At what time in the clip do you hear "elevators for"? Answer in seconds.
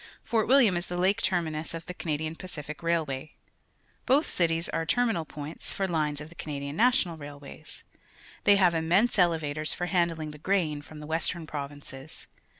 9.19-9.85